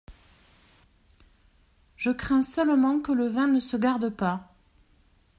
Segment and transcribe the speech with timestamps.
[1.95, 4.51] Je crains seulement que le vin ne se garde pas.